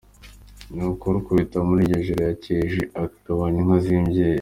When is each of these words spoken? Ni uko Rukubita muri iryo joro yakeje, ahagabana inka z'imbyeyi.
Ni 0.75 0.83
uko 0.89 1.05
Rukubita 1.15 1.57
muri 1.67 1.81
iryo 1.83 1.99
joro 2.05 2.21
yakeje, 2.29 2.81
ahagabana 2.99 3.57
inka 3.61 3.77
z'imbyeyi. 3.83 4.29